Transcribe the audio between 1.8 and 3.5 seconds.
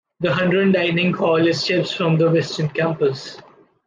from the Western campus.